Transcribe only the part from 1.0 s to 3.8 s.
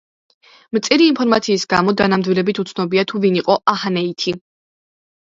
ინფორმაციის გამო, დანამდვილებით უცნობია თუ ვინ იყო